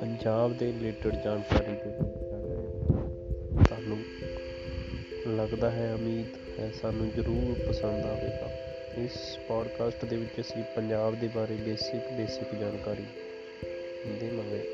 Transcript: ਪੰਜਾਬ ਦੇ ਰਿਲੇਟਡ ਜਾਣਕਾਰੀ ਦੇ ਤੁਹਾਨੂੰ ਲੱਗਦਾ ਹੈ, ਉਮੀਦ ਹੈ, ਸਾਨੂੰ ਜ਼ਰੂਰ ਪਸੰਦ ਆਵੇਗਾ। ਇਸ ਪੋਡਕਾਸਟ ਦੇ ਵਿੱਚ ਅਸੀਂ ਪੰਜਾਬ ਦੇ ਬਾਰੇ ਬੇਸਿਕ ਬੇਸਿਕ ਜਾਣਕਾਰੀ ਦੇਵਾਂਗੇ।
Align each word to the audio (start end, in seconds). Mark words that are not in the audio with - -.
ਪੰਜਾਬ 0.00 0.56
ਦੇ 0.56 0.66
ਰਿਲੇਟਡ 0.66 1.16
ਜਾਣਕਾਰੀ 1.24 1.72
ਦੇ 1.72 1.90
ਤੁਹਾਨੂੰ 3.64 3.98
ਲੱਗਦਾ 5.36 5.70
ਹੈ, 5.70 5.94
ਉਮੀਦ 5.94 6.60
ਹੈ, 6.60 6.70
ਸਾਨੂੰ 6.70 7.10
ਜ਼ਰੂਰ 7.10 7.68
ਪਸੰਦ 7.68 8.06
ਆਵੇਗਾ। 8.06 8.50
ਇਸ 8.98 9.38
ਪੋਡਕਾਸਟ 9.48 10.04
ਦੇ 10.04 10.16
ਵਿੱਚ 10.16 10.40
ਅਸੀਂ 10.40 10.64
ਪੰਜਾਬ 10.76 11.14
ਦੇ 11.14 11.28
ਬਾਰੇ 11.28 11.54
ਬੇਸਿਕ 11.54 12.12
ਬੇਸਿਕ 12.12 12.54
ਜਾਣਕਾਰੀ 12.54 13.06
ਦੇਵਾਂਗੇ। 14.20 14.64